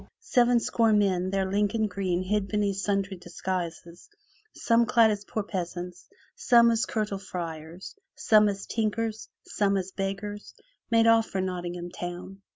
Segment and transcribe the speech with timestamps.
[0.19, 4.09] sevenscoremen, their Lincoln green hid beneath sundry disguises,
[4.55, 10.55] some clad as poor peasants, some as curtal friars, some as tinkers, some as beggars,
[10.89, 12.41] made off for Nottingham town.